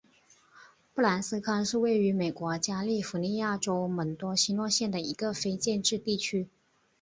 [0.95, 6.49] 布兰斯康是位于美国加利福尼亚州门多西诺县的一个非建制地区。